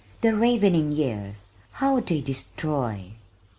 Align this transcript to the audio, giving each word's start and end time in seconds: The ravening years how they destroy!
The 0.21 0.33
ravening 0.35 0.91
years 0.91 1.51
how 1.73 1.99
they 1.99 2.21
destroy! 2.21 3.11